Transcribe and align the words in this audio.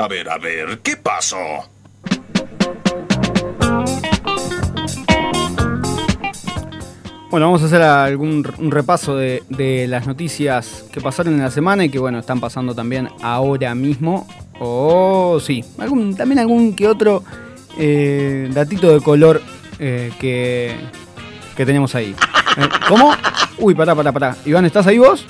A 0.00 0.06
ver, 0.08 0.28
a 0.28 0.38
ver, 0.38 0.78
¿qué 0.80 0.96
pasó? 0.96 1.36
Bueno, 7.30 7.46
vamos 7.46 7.62
a 7.62 7.66
hacer 7.66 7.82
algún 7.82 8.46
un 8.58 8.70
repaso 8.70 9.14
de, 9.16 9.42
de 9.50 9.86
las 9.86 10.06
noticias 10.06 10.84
que 10.90 11.00
pasaron 11.00 11.34
en 11.34 11.40
la 11.40 11.50
semana 11.50 11.84
y 11.84 11.90
que 11.90 11.98
bueno, 11.98 12.18
están 12.18 12.40
pasando 12.40 12.74
también 12.74 13.08
ahora 13.22 13.74
mismo. 13.74 14.26
O 14.60 15.38
sí, 15.44 15.62
algún, 15.78 16.16
también 16.16 16.38
algún 16.38 16.74
que 16.74 16.88
otro 16.88 17.22
eh, 17.78 18.48
datito 18.52 18.92
de 18.92 19.00
color 19.00 19.42
eh, 19.78 20.10
que, 20.18 20.74
que 21.54 21.66
tenemos 21.66 21.94
ahí. 21.94 22.14
Eh, 22.56 22.68
¿Cómo? 22.88 23.12
Uy, 23.58 23.74
pará, 23.74 23.94
pará, 23.94 24.10
pará. 24.10 24.36
Iván, 24.46 24.64
¿estás 24.64 24.86
ahí 24.86 24.96
vos? 24.98 25.26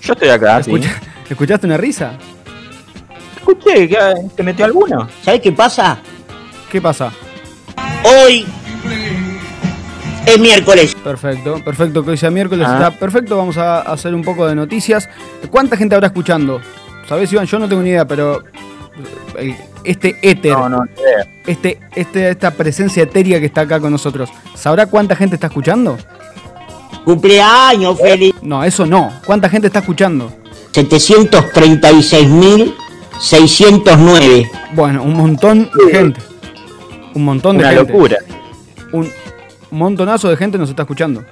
Yo 0.00 0.12
estoy 0.12 0.28
acá, 0.28 0.62
sí. 0.62 0.70
Escucha- 0.70 1.00
¿Escuchaste 1.28 1.66
una 1.66 1.76
risa? 1.76 2.12
Escuché, 3.48 3.88
¿que 3.88 3.96
¿te 4.34 4.42
metió 4.42 4.64
alguno? 4.64 5.08
¿Sabes 5.22 5.40
qué 5.40 5.52
pasa? 5.52 5.98
¿Qué 6.70 6.80
pasa? 6.80 7.12
Hoy 8.04 8.44
es 10.26 10.38
miércoles. 10.40 10.96
Perfecto, 10.96 11.62
perfecto, 11.64 12.04
que 12.04 12.10
hoy 12.10 12.16
sea 12.16 12.30
miércoles 12.30 12.66
Ah. 12.68 12.74
está 12.74 12.90
perfecto. 12.90 13.36
Vamos 13.36 13.56
a 13.56 13.82
hacer 13.82 14.14
un 14.16 14.22
poco 14.22 14.46
de 14.48 14.56
noticias. 14.56 15.08
¿Cuánta 15.48 15.76
gente 15.76 15.94
habrá 15.94 16.08
escuchando? 16.08 16.60
¿Sabés, 17.08 17.32
Iván? 17.32 17.46
Yo 17.46 17.60
no 17.60 17.68
tengo 17.68 17.82
ni 17.82 17.90
idea, 17.90 18.04
pero 18.04 18.42
el- 19.38 19.54
este 19.84 20.18
éter, 20.22 20.52
No, 20.52 20.68
no, 20.68 20.82
este, 21.46 21.78
este, 21.94 22.30
esta 22.30 22.50
presencia 22.50 23.04
etérea 23.04 23.38
que 23.38 23.46
está 23.46 23.60
acá 23.60 23.78
con 23.78 23.92
nosotros, 23.92 24.28
¿sabrá 24.56 24.86
cuánta 24.86 25.14
gente 25.14 25.36
está 25.36 25.46
escuchando? 25.46 25.96
Cumpleaños, 27.04 27.96
feliz. 28.00 28.34
No, 28.42 28.64
eso 28.64 28.84
no. 28.86 29.12
¿Cuánta 29.24 29.48
gente 29.48 29.68
está 29.68 29.78
escuchando? 29.78 30.32
736.609. 33.18 34.50
Bueno, 34.74 35.02
un 35.02 35.14
montón 35.14 35.70
de 35.86 35.92
gente. 35.92 36.20
Un 37.14 37.24
montón 37.24 37.56
de 37.58 37.64
Una 37.64 37.72
gente. 37.72 37.92
locura. 37.92 38.16
Un 38.92 39.10
montonazo 39.70 40.28
de 40.28 40.36
gente 40.36 40.58
nos 40.58 40.68
está 40.70 40.82
escuchando. 40.82 41.24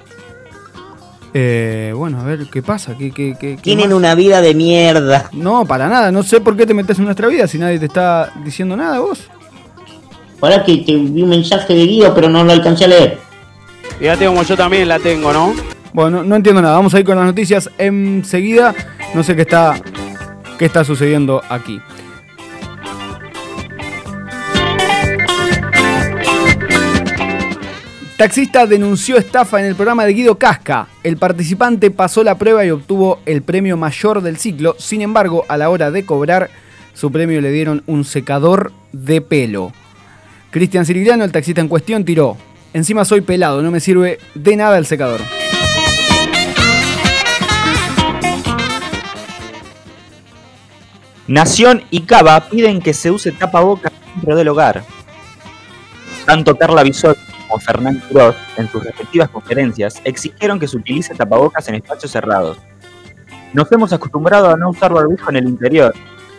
Eh, 1.33 1.91
bueno, 1.95 2.21
a 2.21 2.23
ver, 2.23 2.47
¿qué 2.51 2.63
pasa? 2.63 2.95
¿Qué, 2.97 3.11
qué, 3.11 3.35
qué- 3.39 3.57
Tienen 3.61 3.89
más? 3.89 3.97
una 3.97 4.15
vida 4.15 4.41
de 4.41 4.53
mierda. 4.55 5.29
No, 5.33 5.65
para 5.65 5.87
nada. 5.89 6.11
No 6.11 6.23
sé 6.23 6.39
por 6.39 6.55
qué 6.55 6.65
te 6.65 6.73
metes 6.73 6.97
en 6.97 7.05
nuestra 7.05 7.27
vida 7.27 7.45
si 7.47 7.57
nadie 7.59 7.77
te 7.77 7.85
está 7.85 8.31
diciendo 8.43 8.75
nada 8.77 8.99
vos. 8.99 9.27
Ahora 10.41 10.63
que 10.63 10.77
te 10.77 10.95
vi 10.95 11.21
un 11.23 11.29
mensaje 11.29 11.73
de 11.73 11.85
Guido, 11.85 12.13
pero 12.13 12.29
no 12.29 12.43
lo 12.43 12.51
alcancé 12.51 12.85
a 12.85 12.87
leer. 12.87 13.17
Fíjate 13.99 14.25
como 14.27 14.43
yo 14.43 14.55
también 14.57 14.87
la 14.87 14.99
tengo, 14.99 15.31
¿no? 15.33 15.53
Bueno, 15.93 16.17
no, 16.17 16.23
no 16.23 16.35
entiendo 16.35 16.61
nada. 16.61 16.75
Vamos 16.75 16.93
a 16.93 16.99
ir 16.99 17.05
con 17.05 17.15
las 17.17 17.25
noticias 17.25 17.69
enseguida. 17.77 18.73
No 19.13 19.23
sé 19.23 19.35
qué 19.35 19.41
está, 19.43 19.75
qué 20.57 20.65
está 20.65 20.83
sucediendo 20.83 21.41
aquí. 21.49 21.81
Taxista 28.17 28.65
denunció 28.65 29.17
estafa 29.17 29.59
en 29.59 29.65
el 29.65 29.75
programa 29.75 30.05
de 30.05 30.13
Guido 30.13 30.37
Casca. 30.37 30.87
El 31.03 31.17
participante 31.17 31.91
pasó 31.91 32.23
la 32.23 32.37
prueba 32.37 32.65
y 32.65 32.71
obtuvo 32.71 33.19
el 33.25 33.41
premio 33.41 33.75
mayor 33.75 34.21
del 34.21 34.37
ciclo. 34.37 34.75
Sin 34.79 35.01
embargo, 35.01 35.43
a 35.49 35.57
la 35.57 35.69
hora 35.69 35.91
de 35.91 36.05
cobrar 36.05 36.49
su 36.93 37.11
premio 37.11 37.41
le 37.41 37.51
dieron 37.51 37.83
un 37.87 38.05
secador 38.05 38.71
de 38.93 39.19
pelo. 39.19 39.73
Cristian 40.49 40.85
Sirigliano, 40.85 41.25
el 41.25 41.33
taxista 41.33 41.59
en 41.59 41.67
cuestión, 41.67 42.05
tiró. 42.05 42.37
Encima 42.73 43.03
soy 43.03 43.19
pelado, 43.19 43.61
no 43.61 43.69
me 43.69 43.81
sirve 43.81 44.19
de 44.33 44.55
nada 44.55 44.77
el 44.77 44.85
secador. 44.85 45.19
Nación 51.27 51.81
y 51.89 52.01
Cava 52.01 52.39
piden 52.39 52.79
que 52.79 52.93
se 52.93 53.09
use 53.09 53.31
tapabocas 53.31 53.91
dentro 54.13 54.35
del 54.35 54.47
hogar. 54.47 54.83
Tanto 56.23 56.55
Carla 56.55 56.83
Bisot 56.83 57.17
como 57.47 57.59
Fernán 57.59 57.99
Quiroz, 58.07 58.35
en 58.57 58.69
sus 58.69 58.83
respectivas 58.83 59.29
conferencias, 59.29 60.01
exigieron 60.03 60.59
que 60.59 60.67
se 60.67 60.77
utilice 60.77 61.15
tapabocas 61.15 61.67
en 61.67 61.75
espacios 61.75 62.11
cerrados. 62.11 62.57
Nos 63.53 63.71
hemos 63.71 63.91
acostumbrado 63.91 64.51
a 64.51 64.57
no 64.57 64.69
usar 64.69 64.93
barbijo 64.93 65.29
en 65.31 65.37
el 65.37 65.47
interior, 65.47 65.95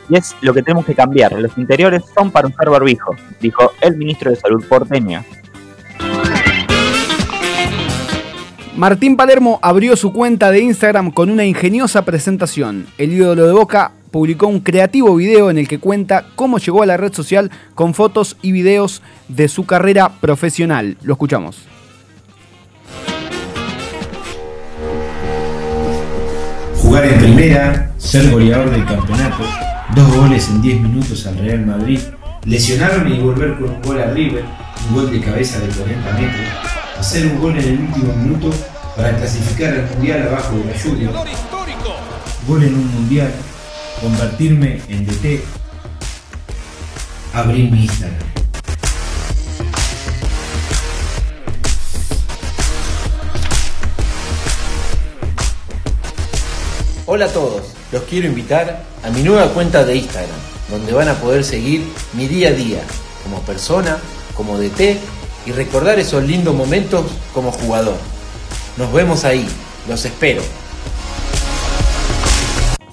y 0.09 0.17
es 0.17 0.37
lo 0.41 0.55
que 0.55 0.63
tenemos 0.63 0.87
que 0.87 0.95
cambiar. 0.95 1.33
Los 1.33 1.59
interiores 1.59 2.05
son 2.15 2.31
para 2.31 2.47
usar 2.47 2.71
barbijo, 2.71 3.17
dijo 3.41 3.73
el 3.81 3.97
ministro 3.97 4.31
de 4.31 4.37
Salud 4.37 4.65
porteño. 4.69 5.25
Martín 8.77 9.17
Palermo 9.17 9.59
abrió 9.63 9.97
su 9.97 10.13
cuenta 10.13 10.51
de 10.51 10.61
Instagram 10.61 11.11
con 11.11 11.31
una 11.31 11.45
ingeniosa 11.45 12.05
presentación. 12.05 12.87
El 12.99 13.15
ídolo 13.15 13.47
de 13.47 13.53
Boca 13.53 13.93
publicó 14.17 14.47
un 14.47 14.61
creativo 14.61 15.15
video 15.15 15.51
en 15.51 15.59
el 15.59 15.69
que 15.69 15.79
cuenta 15.79 16.25
cómo 16.37 16.57
llegó 16.57 16.83
a 16.83 16.87
la 16.87 16.97
red 16.97 17.13
social 17.13 17.51
con 17.75 17.93
fotos 17.93 18.39
y 18.41 18.51
videos 18.51 19.03
de 19.29 19.47
su 19.47 19.67
carrera 19.67 20.09
profesional. 20.09 20.97
Lo 21.03 21.13
escuchamos. 21.13 21.59
Jugar 26.77 27.05
en 27.05 27.19
primera, 27.19 27.93
ser 27.99 28.31
goleador 28.31 28.71
del 28.71 28.87
campeonato, 28.87 29.45
dos 29.95 30.17
goles 30.17 30.49
en 30.49 30.63
10 30.63 30.81
minutos 30.81 31.27
al 31.27 31.37
Real 31.37 31.67
Madrid, 31.67 32.01
lesionarme 32.47 33.17
y 33.17 33.21
volver 33.21 33.59
con 33.59 33.69
un 33.69 33.83
gol 33.83 34.01
a 34.01 34.07
River, 34.13 34.47
un 34.89 34.95
gol 34.95 35.11
de 35.11 35.21
cabeza 35.21 35.61
de 35.61 35.69
40 35.69 36.13
metros, 36.13 36.49
hacer 36.99 37.27
un 37.27 37.39
gol 37.39 37.59
en 37.59 37.65
el 37.65 37.81
último 37.81 38.15
minuto 38.15 38.51
para 38.97 39.15
clasificar 39.15 39.75
al 39.75 39.91
Mundial 39.91 40.27
abajo 40.27 40.57
de 40.57 40.65
la 40.65 40.75
lluvia, 40.75 41.11
gol 42.49 42.63
en 42.63 42.75
un 42.77 42.95
Mundial, 42.95 43.31
convertirme 44.01 44.81
en 44.89 45.07
DT, 45.07 45.43
abrir 47.33 47.71
mi 47.71 47.85
Instagram. 47.85 48.19
Hola 57.07 57.27
a 57.27 57.29
todos, 57.29 57.63
los 57.93 58.03
quiero 58.03 58.27
invitar 58.27 58.83
a 59.03 59.11
mi 59.11 59.23
nueva 59.23 59.49
cuenta 59.55 59.85
de 59.85 59.97
Instagram, 59.97 60.37
donde 60.71 60.93
van 60.93 61.09
a 61.09 61.15
poder 61.15 61.45
seguir 61.45 61.87
mi 62.13 62.27
día 62.27 62.49
a 62.49 62.53
día, 62.53 62.83
como 63.23 63.41
persona, 63.43 63.99
como 64.37 64.59
DT 64.59 64.99
y 65.47 65.53
recordar 65.53 65.99
esos 65.99 66.25
lindos 66.25 66.55
momentos 66.55 67.07
como 67.33 67.53
jugador. 67.53 67.97
Nos 68.77 68.93
vemos 68.93 69.25
ahí, 69.25 69.47
los 69.89 70.05
espero. 70.05 70.43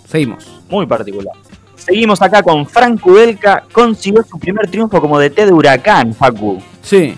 Seguimos. 0.10 0.53
Muy 0.70 0.86
particular. 0.86 1.36
Seguimos 1.76 2.22
acá 2.22 2.42
con 2.42 2.66
Frank 2.66 3.02
Kudelka, 3.02 3.64
consiguió 3.72 4.24
su 4.24 4.40
primer 4.40 4.70
triunfo 4.70 5.02
como 5.02 5.20
DT 5.20 5.46
de 5.46 5.52
Huracán, 5.52 6.14
Facu. 6.14 6.62
Sí. 6.82 7.18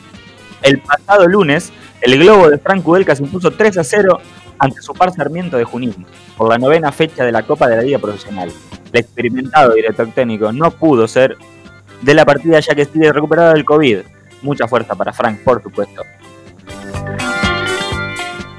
El 0.64 0.80
pasado 0.80 1.28
lunes, 1.28 1.72
el 2.02 2.18
globo 2.18 2.50
de 2.50 2.58
Frank 2.58 2.82
Kudelka 2.84 3.16
se 3.16 3.24
impuso 3.24 3.52
3 3.52 3.78
a 3.78 3.84
0 3.84 4.20
ante 4.58 4.82
su 4.82 4.94
par 4.94 5.14
Sarmiento 5.14 5.58
de 5.58 5.66
Junín, 5.66 5.94
por 6.38 6.50
la 6.50 6.58
novena 6.58 6.92
fecha 6.92 7.24
de 7.24 7.32
la 7.32 7.44
Copa 7.44 7.68
de 7.68 7.76
la 7.76 7.82
Liga 7.84 8.00
Profesional. 8.00 8.52
El 8.92 9.00
experimentado 9.00 9.74
director 9.74 10.08
técnico 10.16 10.52
no 10.52 10.72
pudo 10.72 11.08
ser 11.08 11.38
de 12.02 12.14
la 12.14 12.26
partida 12.26 12.60
ya 12.60 12.74
que 12.74 12.86
sigue 12.86 13.12
recuperado 13.12 13.54
del 13.54 13.66
COVID. 13.66 14.00
Mucha 14.42 14.68
fuerza 14.68 14.96
para 14.96 15.14
Frank, 15.14 15.40
por 15.40 15.62
supuesto. 15.62 16.02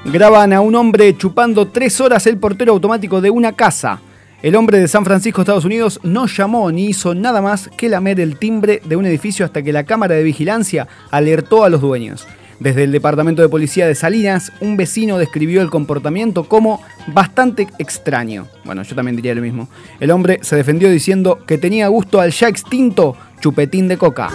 Graban 0.05 0.53
a 0.53 0.61
un 0.61 0.73
hombre 0.75 1.17
chupando 1.17 1.67
tres 1.67 1.99
horas 1.99 2.27
el 2.27 2.37
portero 2.37 2.73
automático 2.73 3.19
de 3.19 3.29
una 3.29 3.51
casa. 3.53 3.99
El 4.47 4.55
hombre 4.55 4.79
de 4.79 4.87
San 4.87 5.03
Francisco, 5.03 5.41
Estados 5.41 5.65
Unidos, 5.65 5.99
no 6.03 6.25
llamó 6.25 6.71
ni 6.71 6.85
hizo 6.85 7.13
nada 7.13 7.41
más 7.41 7.69
que 7.75 7.89
lamer 7.89 8.21
el 8.21 8.37
timbre 8.37 8.81
de 8.85 8.95
un 8.95 9.05
edificio 9.05 9.45
hasta 9.45 9.61
que 9.61 9.73
la 9.73 9.83
cámara 9.83 10.15
de 10.15 10.23
vigilancia 10.23 10.87
alertó 11.11 11.65
a 11.65 11.69
los 11.69 11.81
dueños. 11.81 12.25
Desde 12.61 12.85
el 12.85 12.93
departamento 12.93 13.41
de 13.41 13.49
policía 13.49 13.87
de 13.87 13.93
Salinas, 13.93 14.53
un 14.61 14.77
vecino 14.77 15.17
describió 15.17 15.61
el 15.61 15.69
comportamiento 15.69 16.45
como 16.45 16.81
bastante 17.07 17.67
extraño. 17.77 18.47
Bueno, 18.63 18.83
yo 18.83 18.95
también 18.95 19.17
diría 19.17 19.35
lo 19.35 19.41
mismo. 19.41 19.67
El 19.99 20.11
hombre 20.11 20.39
se 20.43 20.55
defendió 20.55 20.89
diciendo 20.89 21.39
que 21.45 21.57
tenía 21.57 21.89
gusto 21.89 22.21
al 22.21 22.31
ya 22.31 22.47
extinto 22.47 23.17
chupetín 23.41 23.89
de 23.89 23.97
coca. 23.97 24.29